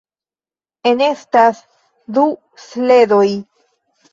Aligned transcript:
Enestas 0.91 1.61
du 2.17 2.25
sledoj. 2.65 3.29